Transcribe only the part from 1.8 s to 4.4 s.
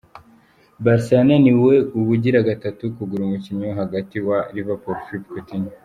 ubugira gatatu kugura umukinnyi wo hagati wa